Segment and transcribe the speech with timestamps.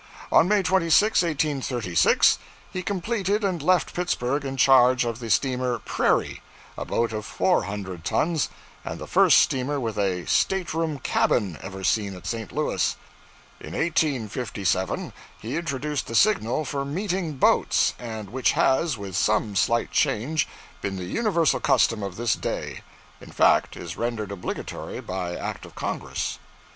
[0.31, 2.39] On May 26, 1836,
[2.73, 6.41] he completed and left Pittsburgh in charge of the steamer "Prairie,"
[6.75, 8.49] a boat of four hundred tons,
[8.83, 12.51] and the first steamer with a State Room cabin ever seen at St.
[12.51, 12.95] Louis.
[13.59, 19.91] In 1857 he introduced the signal for meeting boats, and which has, with some slight
[19.91, 20.47] change,
[20.81, 22.81] been the universal custom of this day;
[23.21, 26.39] in fact, is rendered obligatory by act of Congress.